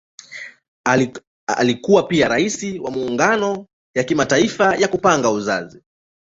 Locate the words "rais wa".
2.27-2.91